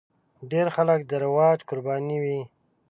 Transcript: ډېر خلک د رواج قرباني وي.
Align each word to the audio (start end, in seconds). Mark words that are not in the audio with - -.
ډېر 0.51 0.67
خلک 0.75 0.99
د 1.05 1.11
رواج 1.23 1.59
قرباني 1.69 2.17
وي. 2.23 2.41